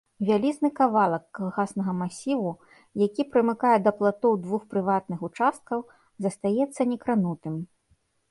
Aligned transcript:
Вялізны 0.27 0.69
кавалак 0.77 1.25
калгаснага 1.39 1.93
масіву, 1.97 2.53
які 3.05 3.25
прымыкае 3.35 3.75
да 3.87 3.91
платоў 3.99 4.33
двух 4.47 4.61
прыватных 4.73 5.19
участкаў, 5.29 5.79
застаецца 6.27 6.81
некранутым. 6.95 7.53